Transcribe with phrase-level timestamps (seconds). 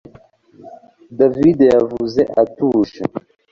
[1.19, 3.01] David yavuze atuje